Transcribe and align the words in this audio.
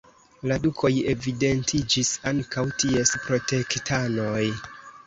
La 0.51 0.55
dukoj 0.63 0.91
evidentiĝis 1.13 2.11
ankaŭ 2.33 2.67
ties 2.85 3.17
protektanoj. 3.29 4.45